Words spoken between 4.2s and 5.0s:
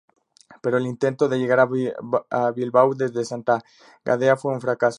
fue un fracaso.